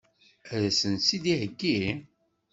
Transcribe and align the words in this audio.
Ad 0.53 0.63
sen-tt-id-theggi? 0.79 1.81